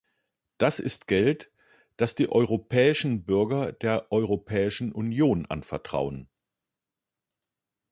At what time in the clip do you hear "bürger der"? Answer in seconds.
3.23-4.11